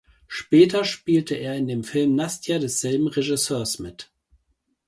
Später 0.25 0.83
spielte 0.83 1.35
er 1.35 1.55
in 1.55 1.67
dem 1.67 1.83
Film 1.83 2.15
Nastja 2.15 2.57
desselben 2.57 3.05
Regisseurs 3.07 3.77
mit. 3.77 4.09